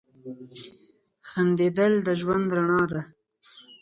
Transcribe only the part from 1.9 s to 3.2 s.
د ژوند رڼا ده.